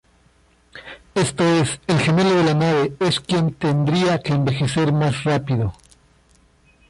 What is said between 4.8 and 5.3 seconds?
más